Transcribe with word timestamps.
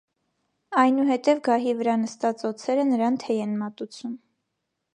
Այնուհետև 0.83 1.41
գահի 1.49 1.75
վրա 1.81 1.97
նստած 2.05 2.41
օձերը 2.51 2.87
նրան 2.93 3.21
թեյ 3.25 3.43
են 3.45 3.53
մատուցում։ 3.61 4.17